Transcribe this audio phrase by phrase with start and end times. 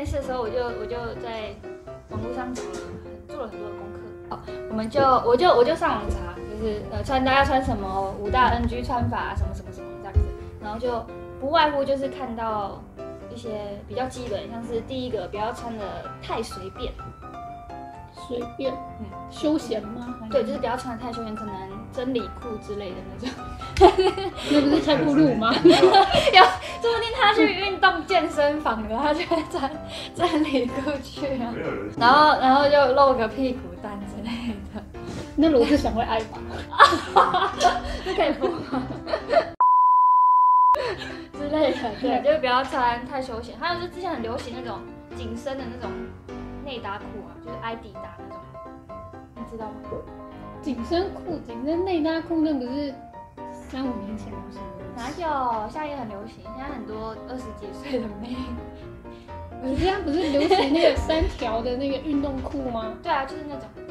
[0.00, 1.54] 面试的时候，我就我就在
[2.08, 2.70] 网络上找了
[3.28, 3.98] 做了很多的功课。
[4.30, 4.40] 哦，
[4.70, 10.20] 我们就我就我就上网查，就是呃穿搭要穿什么五大 NG 穿法什么什么什么这样子，
[10.62, 11.04] 然后就
[11.38, 12.82] 不外乎就是看到
[13.30, 15.84] 一些比较基本，像是第一个不要穿的
[16.22, 16.94] 太随便，
[18.30, 20.06] 随便，嗯，休闲吗？
[20.30, 21.52] 对，就是不要穿的太休闲，可能
[21.92, 23.28] 真理裤之类的那种。
[24.52, 25.52] 那不是太暴露吗？
[25.58, 25.72] 有，
[26.80, 29.68] 说不定他去运动健身房的，他就会穿
[30.14, 31.52] 真理裤去啊。
[31.98, 34.80] 然后，然后就露个屁股蛋之类的。
[35.34, 37.52] 那罗志祥会爱吗？
[38.04, 38.82] 这可以播吗？
[41.32, 43.58] 之类的，对，就是不要穿太休闲。
[43.58, 44.78] 还有就是之前很流行那种
[45.16, 45.90] 紧身的那种
[46.64, 48.38] 内搭裤啊，就是艾迪达那种，
[49.36, 49.72] 你知道吗？
[50.62, 52.94] 紧身裤、紧身内搭裤，那不是
[53.52, 54.84] 三五年前流行的？
[54.96, 55.68] 哪有？
[55.70, 56.42] 现在也很流行。
[56.44, 58.36] 现在很多二十几岁的妹，
[59.62, 62.92] 你现在不是流行那个三条的那个运动裤吗？
[63.02, 63.64] 对啊，就是那种。
[63.76, 63.84] 对，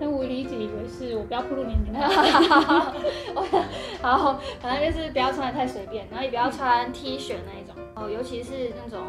[0.00, 1.94] 但我理解以为是我不要暴露年龄。
[4.02, 9.06] 好，反正就是不要穿的太随便，然后也不要穿 T 恤那一种哦，尤其是那种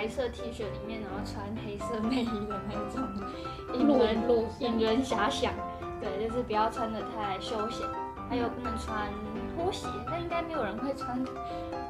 [0.00, 3.06] 白色 T 恤里面，然后穿黑色内衣的那种。
[3.78, 4.16] 引人
[4.58, 5.52] 引人遐想，
[6.00, 7.86] 对，就是不要穿的太休闲，
[8.26, 9.10] 还有不能穿
[9.54, 11.22] 拖鞋，但应该没有人会穿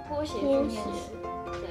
[0.08, 1.12] 拖鞋去面试，
[1.53, 1.70] 对。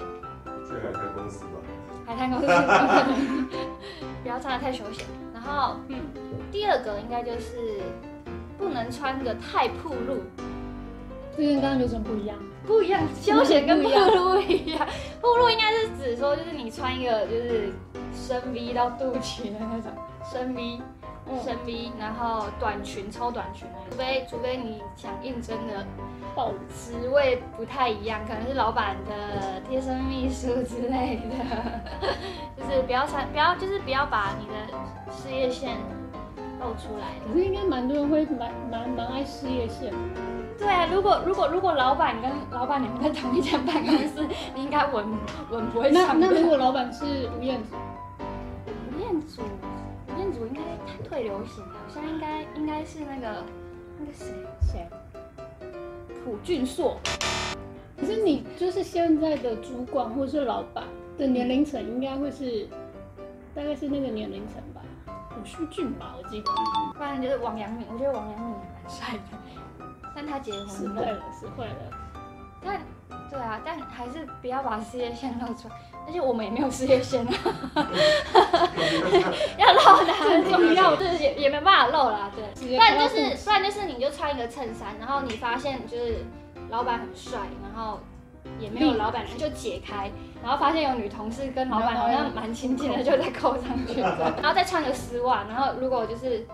[0.66, 1.60] 去海滩公司吧。
[2.06, 2.48] 海滩公司，
[4.24, 5.06] 不要穿的太休闲。
[5.34, 5.98] 然后，嗯，
[6.54, 7.82] 第二个应该就是
[8.58, 10.24] 不能穿的太暴露，
[11.38, 12.38] 这跟刚刚有什么不一样？
[12.66, 14.88] 不一样， 休闲跟暴露不一样。
[15.22, 17.72] 暴露 应该是指说，就是你穿一个就是。
[18.12, 19.92] 深 V 到肚脐的那种
[20.30, 20.80] 深 V，
[21.44, 25.86] 深 V，然后短裙超短裙的，除非除非你想应征的
[26.76, 32.12] 职位不太一样，可能是老板的贴身秘书之类的，
[32.58, 35.78] 就是不要穿，不要就是不要把你的事业线
[36.60, 37.16] 露出来。
[37.26, 39.94] 可是应该蛮多人会蛮蛮蛮爱事业线。
[40.58, 45.06] 对啊，如果如果如果老板跟老板你们在同一间办公室， 你应该稳
[45.52, 46.20] 稳不会上。
[46.20, 47.76] 那那如果老板是吴彦祖？
[48.92, 50.60] 吴彦祖，吴彦祖应该
[51.08, 53.44] 退流行了，现在应该应该是那个
[53.98, 54.88] 那个谁谁，
[56.26, 56.98] 朴俊硕。
[57.98, 60.84] 可是你就是现在的主管或是老板
[61.18, 62.68] 的年龄层，应该会是
[63.56, 64.79] 大概是那个年龄层吧？
[65.40, 66.52] 朴叙俊吧，我记得。
[66.98, 69.38] 不然就是王阳明，我觉得王阳明蛮帅的，
[70.16, 71.74] 但他结婚是会了，是会了。
[72.62, 72.82] 但
[73.30, 75.76] 对啊，但还是不要把事业线露出来。
[76.08, 77.34] 而且我们也没有事业线啊，
[79.58, 82.44] 要露的很重要，就是也也没办法露啦，对。
[82.76, 86.26] 不然就是，不然就是你就穿一个衬衫，然后你发现就是
[86.70, 88.00] 老板很帅，然后
[88.60, 90.12] 也没有老板就解开，
[90.44, 94.00] 然后发现有女同事跟老板好像蛮亲近的，就在扣上去，
[94.42, 96.46] 然后再穿个丝袜，然后如果就是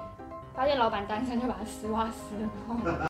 [0.53, 3.07] 发现老板单身，就把丝袜撕了。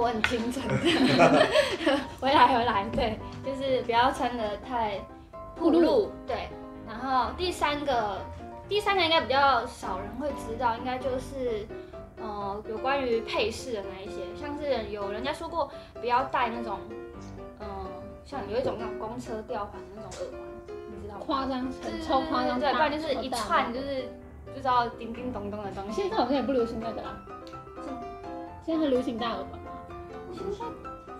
[0.00, 1.46] 我很清纯的，
[2.18, 4.98] 回来回来，对，就是不要穿的太
[5.54, 6.48] 暴露，对。
[6.88, 8.18] 然后第三个，
[8.68, 11.66] 第三个应该比较少人会知道，应该就是，
[12.22, 15.70] 呃，有关于配饰的那一些，像是有人家说过，
[16.00, 17.11] 不要戴那种，嗯，
[18.24, 21.20] 像有一种那种公车吊环那种耳环，你知道吗？
[21.26, 21.70] 夸张，
[22.06, 24.08] 超夸张，对，不然就是一串就是
[24.46, 26.02] 不知道叮叮咚咚的东西。
[26.02, 27.16] 现在好像也不流行那个啦，
[28.64, 29.60] 现在流行大耳环。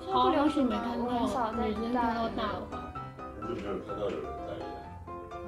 [0.01, 2.81] 现在不流行没看到，很少在看到大耳环。
[3.41, 4.65] 很久没有看到有人戴了。
[5.33, 5.45] 嗯，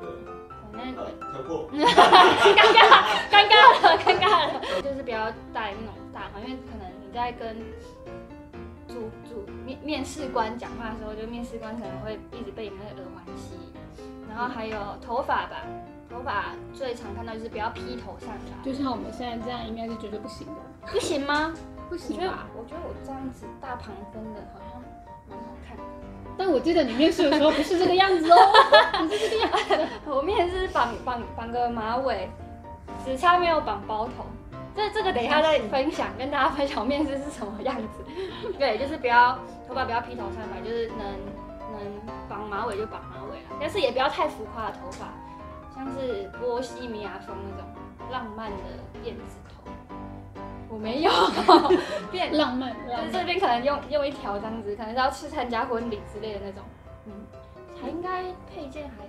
[0.00, 0.04] 对。
[0.72, 1.50] 反正跳过。
[1.70, 1.76] 尴
[2.74, 2.80] 尬，
[3.30, 3.52] 尴尬
[3.82, 4.60] 了，尴尬了。
[4.82, 7.56] 就是不要戴那种大环，因为可能你在跟
[8.90, 13.72] 主主面面试官讲话的时候，就面试官可能会一直被你们的耳环吸引。
[14.28, 15.62] 然后还有头发吧，
[16.08, 18.64] 头发最常看到就是不要披头散发。
[18.64, 20.52] 就像我们现在这样，应该是绝对不行的。
[20.92, 21.52] 不行吗？
[21.88, 22.46] 不行吧？
[22.56, 24.80] 我觉得我这样子大旁分的好像
[25.28, 25.82] 蛮好看的。
[26.38, 28.36] 但我记得你面试的时候不是这个样子哦，
[29.08, 29.88] 不是这个样子。
[30.06, 32.30] 我面试绑绑绑个马尾，
[33.04, 34.24] 只差没有绑包头。
[34.74, 38.04] 这这个等一下再分享，跟大家分享面试是什么样子。
[38.58, 40.98] 对，就是不要头发不要披头散发，就是能
[41.72, 41.80] 能
[42.28, 45.08] 绑马尾就绑马尾了，但是也不要太浮夸的头发，
[45.74, 47.68] 像是波西米亚风那种
[48.10, 48.56] 浪漫的
[49.02, 49.70] 辫子头。
[50.68, 51.10] 我没有。
[52.12, 56.62] 变浪漫，就是这边可能用用一条这样子，可能是要去参加婚礼之类的那种，
[57.06, 57.12] 嗯，
[57.82, 59.04] 还应该配件还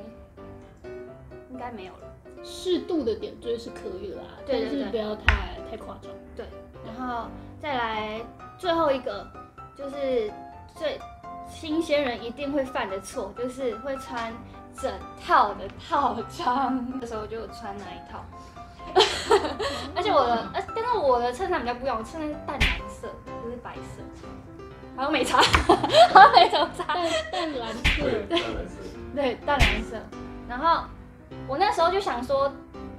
[1.52, 2.00] 应该没有了，
[2.44, 6.12] 适度的点缀是可以啦，但是不要太太夸张。
[6.36, 6.46] 对，
[6.86, 7.28] 然后
[7.60, 8.22] 再来
[8.58, 9.26] 最后一个
[9.78, 10.32] 就是
[10.76, 11.00] 最
[11.48, 14.34] 新鲜人一定会犯的错，就是会穿
[14.82, 14.92] 整
[15.24, 17.00] 套的套装。
[17.00, 18.24] 那时候我就穿那一套，
[19.96, 23.08] 而且我的，呃，但是我的衬衫比较不一样，我衬衫是淡蓝色，
[23.44, 24.02] 不是白色，
[24.96, 25.42] 好像没差，
[26.14, 28.78] 好像没怎么差，淡淡蓝色，淡蓝色，
[29.16, 29.98] 对，淡蓝色。
[30.48, 30.84] 然后
[31.48, 32.51] 我那时候就想说。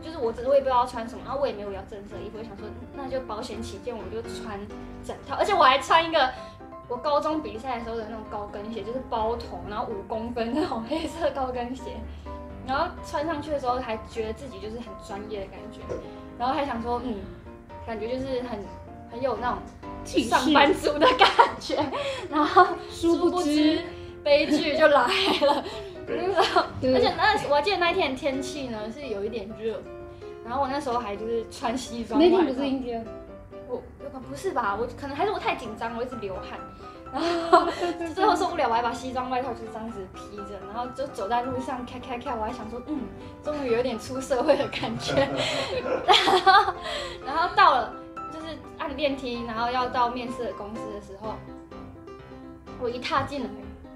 [0.05, 4.59] 就是我只，我也不知道穿什么，然后我也没有要正色衣服，我想说那就保险起见，我就穿
[5.07, 6.29] 整套，而且我还穿一个
[6.89, 12.01] 我高中比赛的时候的那种高跟鞋，就是包头，然后五公分那种黑色高跟鞋，
[12.67, 15.79] 然后穿上去的时候还觉得自己就是很专业的感觉，
[16.37, 17.15] 然后还想说嗯，
[17.87, 18.59] 感觉就是很
[19.09, 19.59] 很有那种
[20.29, 21.29] 上班族的感
[21.61, 21.77] 觉，
[22.29, 23.79] 然后殊不知
[24.25, 25.07] 悲剧就来
[25.43, 25.65] 了。
[26.07, 29.81] 而且那我记得那一天天气呢是有一点热，
[30.45, 32.21] 然后我那时候还就是穿西装。
[32.21, 33.07] 那天不是阴天？
[33.69, 33.81] 我
[34.29, 34.77] 不是吧？
[34.79, 36.59] 我可能还是我太紧张，我一直流汗，
[37.11, 37.67] 然后
[38.15, 43.01] 最后受不了，我还把西装外套就这样子披着，然后就走在路上开开开，我还想说，嗯，
[43.43, 45.15] 终于有点出社会的感觉。
[46.07, 46.15] 然
[46.45, 46.75] 后
[47.25, 47.95] 然后到了
[48.31, 48.47] 就是
[48.77, 51.35] 按电梯，然后要到面试的公司的时候，
[52.81, 53.49] 我一踏进来。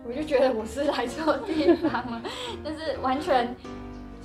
[0.08, 2.22] 我就觉得我是来错地方了，
[2.64, 3.54] 就是完全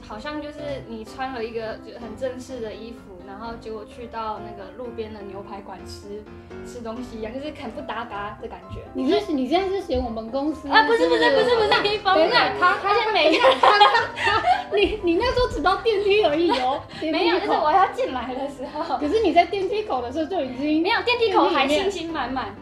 [0.07, 6.23] 好像就是你穿了一个就很正式的衣服，然后结果去到那个路边的牛排馆吃
[6.65, 8.79] 吃东西一样，就是很不搭嘎的感觉。
[8.93, 10.83] 你是你现在是嫌我们公司啊？
[10.85, 14.43] 不是不是不是不是，等一下，他他现没他他
[14.75, 18.97] 你你那时候只到电梯而已哦， 没有，就是我要进来的时候。
[18.97, 22.53] 可是你在电梯口的时候就已经没有，电梯口还信心满满。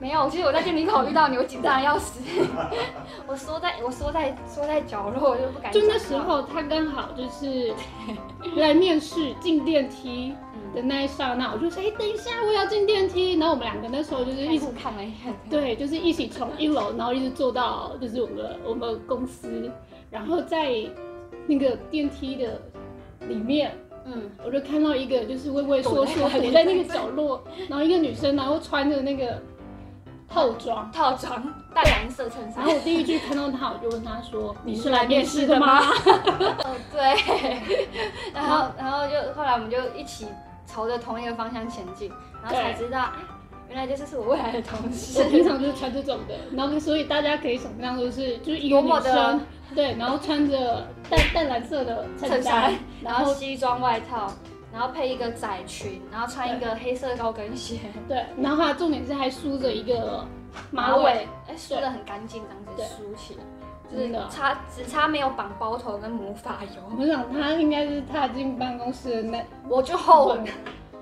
[0.00, 2.20] 没有，其实我在电梯口遇到你，我紧张的要死。
[3.26, 5.72] 我缩在，我缩在缩在角落，我就不敢。
[5.72, 7.74] 就那时候，他刚好就是
[8.56, 10.34] 来面试进电梯
[10.72, 19.68] 的那一刹那，我就说：“哎，等一下，我要进电梯。”然后我们两个那时候就是一直看了一眼，对，就是一起从一楼，然后一直坐到就是我们我们公司，
[20.10, 20.72] 然后在
[21.48, 22.60] 那个电梯的
[23.26, 29.42] 里面，嗯，我就看到一个就是畏畏缩缩躲在那个角落，然后一个女生，然后穿着那个。
[30.28, 31.42] 套装，套装，
[31.74, 32.62] 淡蓝色衬衫。
[32.62, 35.80] 然后我第一句看到他，我就问他说：“你是来面试的吗？”
[36.64, 37.88] 哦，对。
[38.34, 40.26] 然后，然后就后来我们就一起
[40.66, 43.10] 朝着同一个方向前进，然后才知道，
[43.68, 45.22] 原来就是是我未来的同事。
[45.22, 49.40] 我平常就是穿这种的，然后所以大家可以想象，就是就是一个女生，
[49.74, 54.30] 对，然后穿着淡淡蓝色的衬衫，然后西装外套。
[54.72, 57.78] 然后配一个窄裙，然后穿一个黑色高跟鞋。
[58.06, 60.24] 对，然后它重点是还梳着一个
[60.70, 63.44] 马尾，哎，梳的很干净，这样子梳起来，
[63.90, 66.82] 就是差只差没有绑包头跟魔法油。
[66.98, 70.52] 我想他应该是踏进办公室的那，我就后悔，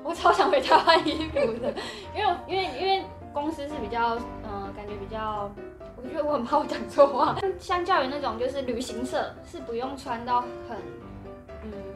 [0.04, 1.74] 我超想回家换衣服的，
[2.16, 3.02] 因为因为因为
[3.32, 5.50] 公司是比较，嗯，感觉比较，
[5.96, 7.36] 我觉得我很怕我讲错话。
[7.58, 10.78] 相较于那种就是旅行社，是不用穿到很。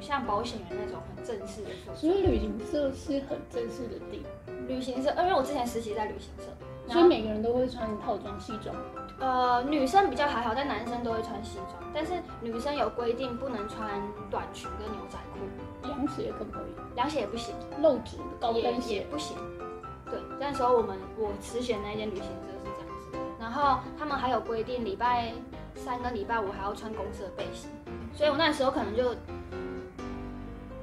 [0.00, 4.24] 像保险员那种很正式的服所以旅行社是很正式的地。
[4.66, 8.74] 旅行社，因为我之前实习在旅行社，所以每个人都会穿套装西装。
[9.18, 11.90] 呃，女生比较还好，但男生都会穿西装。
[11.92, 14.00] 但是女生有规定不能穿
[14.30, 16.94] 短裙跟牛仔裤，凉鞋可不可以？
[16.94, 19.36] 凉鞋也不行，露趾高跟鞋也不行。
[20.10, 22.30] 对，那时候我们我辞选那间旅行社
[22.64, 23.18] 是这样子。
[23.38, 25.32] 然后他们还有规定，礼拜
[25.74, 27.68] 三跟礼拜五还要穿公司的背心。
[28.14, 29.14] 所以我那时候可能就。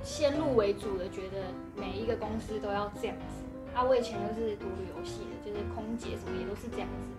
[0.08, 1.36] 先入为主的觉得
[1.76, 3.44] 每一个公司都要这样子
[3.76, 3.84] 啊！
[3.84, 7.12] 我以前都是读旅游系的，就是空姐什么也都是这样子。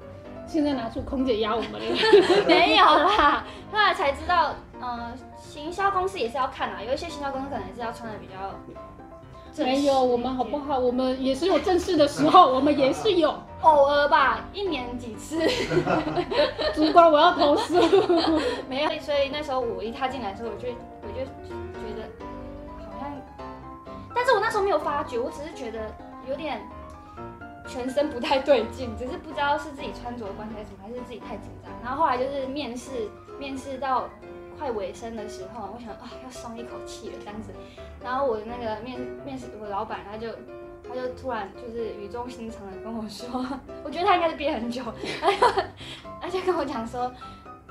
[0.46, 1.96] 现在拿出空姐压我们了？
[2.48, 8.54] 没有啦，后来才知道，嗯，行销公司也是要看啊，有一些行销公司可能是要穿的比较。
[9.62, 10.78] 没有我们好不好？
[10.78, 15.36] 我们也是有正式的时候，我们也是有 偶尔吧，一年几次。
[16.74, 17.74] 主管，我要投诉。
[18.68, 20.68] 没有，所以那时候我一踏进来的时候，我就
[21.02, 21.28] 我就。
[24.18, 25.94] 但是我那时候没有发觉，我只是觉得
[26.28, 26.60] 有点
[27.68, 31.70] 全身不太对劲，只是不知道是自己穿着的关系还是什么，还是自己太紧张。
[31.84, 33.08] 然后后来就是面试，
[33.38, 34.08] 面试到
[34.58, 37.52] 快尾声的时候，我想啊要松一口气了这样子。
[38.02, 40.32] 然后我的那个面面试我老板他就
[40.88, 43.28] 他就突然就是语重心长的跟我说，
[43.84, 44.82] 我觉得他应该是憋很久，
[46.20, 47.12] 他就跟我讲说，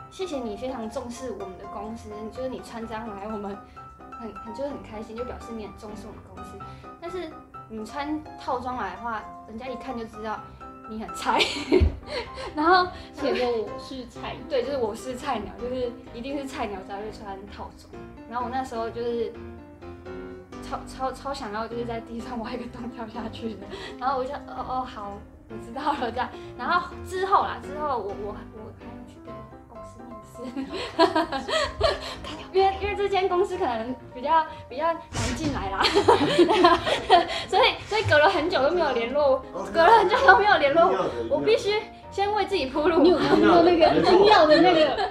[0.09, 3.57] 谢谢你非常重视我们的公司，就是你穿这样来我们。
[4.19, 6.51] 很很就是很开心，就表示你很重视我们公司。
[6.99, 7.31] 但是
[7.69, 10.39] 你穿套装来的话，人家一看就知道
[10.89, 11.39] 你很菜。
[12.55, 17.91] 然后 写着我是菜， 对，就是我是菜鸟，就是一定是菜鸟才会穿套装。
[18.29, 19.31] 然后我那时候就是
[20.63, 23.67] 超超超想要就是在地上挖一个洞跳下去的。
[23.99, 25.13] 然后我就哦哦好，
[25.49, 26.29] 你知道了这样。
[26.57, 28.47] 然后之后啦，之后我我我还要
[29.07, 30.35] 去别的公司面试，
[32.53, 35.83] 因为因为这间公司可能比较比较难进来啦，
[37.47, 40.91] 所以所以隔了很久都没有联络，隔了很久都没有联络，
[41.29, 43.01] 我必须先为自己铺路。
[43.01, 45.09] 你有看到那个重要的那个？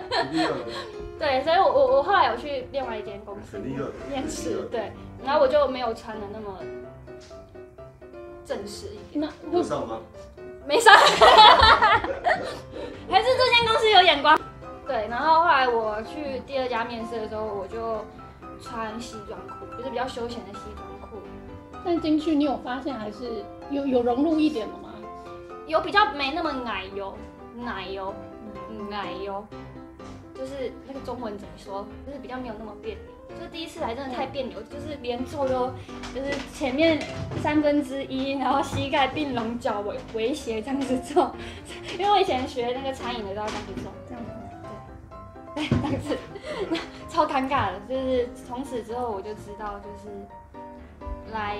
[1.19, 4.93] 对，所以我我我后来有去另外一间公司面试，对，
[5.25, 6.59] 然后我就没有穿的那么
[8.47, 9.29] 正式一点。
[9.51, 9.99] 那上吗？
[10.67, 11.07] 没上， 还
[13.23, 14.39] 是这间公司有眼光。
[14.87, 18.05] 对，然后后来我去第二家面试的时候，我就
[18.63, 21.19] 穿西装裤，就是比较休闲的西装裤。
[21.85, 24.91] 但进去你有发现还是有有融入一点了吗？
[25.67, 27.17] 有比较没那么奶油，
[27.57, 28.15] 奶油，
[28.89, 29.45] 奶油。
[30.35, 31.87] 就是那个中文怎么说？
[32.07, 33.16] 就是比较没有那么别扭。
[33.39, 35.73] 就第一次来真的太别扭，就是连坐都，
[36.15, 36.99] 就是前面
[37.43, 41.35] 三分之一，然后膝盖并拢，脚围围斜这样子坐。
[41.99, 44.31] 因为我以前学那个餐饮的都要这样子坐，这样子，
[45.55, 47.81] 对，对，这样子，超尴尬的。
[47.89, 50.09] 就是从此之后我就知道，就是
[51.33, 51.59] 来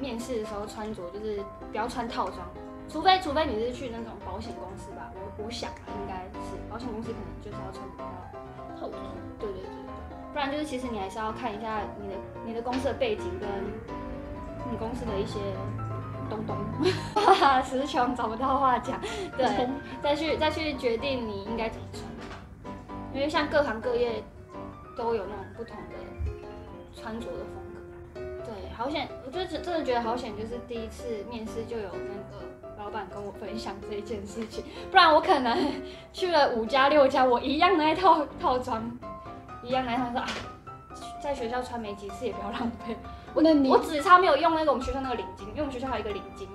[0.00, 2.38] 面试的时候穿着就是不要穿套装。
[2.88, 8.04] 除非除非你是去那种保险公司吧，我我想，应该是保险公司可能就是要穿比较
[8.78, 8.90] 透，
[9.38, 9.70] 对对对
[10.32, 12.14] 不然就是其实你还是要看一下你的
[12.46, 13.48] 你的公司的背景跟
[14.70, 15.38] 你公司的一些
[16.30, 16.56] 东东，
[17.14, 19.00] 哈哈，词穷找不到话讲，
[19.36, 19.68] 对，
[20.02, 22.72] 再去再去决定你应该怎么穿，
[23.14, 24.22] 因为像各行各业
[24.96, 25.96] 都有那种不同的
[26.94, 32.42] 穿着的风格，对，好险，我就真的觉得好险，就是第一次面试就有那个。
[32.78, 35.56] 老板跟我分享这一件事情，不然我可能
[36.12, 38.82] 去了五家六家，我一样那一套套装，
[39.62, 40.26] 一样那一套说啊，
[41.22, 42.96] 在学校穿没几次也不要浪费。
[43.34, 46.46] 我 那你我只差没有用那个我们学校那个领巾，因为我们学校还有一个领巾，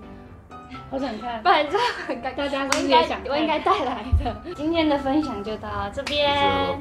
[0.92, 1.42] 好想看。
[1.42, 1.78] 不然这
[2.16, 4.54] 大家我应该我应该带来的。
[4.56, 6.80] 今天的分享就到这边，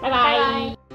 [0.00, 0.87] 拜拜。